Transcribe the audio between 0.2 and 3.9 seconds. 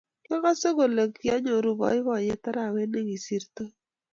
kyagase kole kinyoru boiboiyet arawet nigosirtoi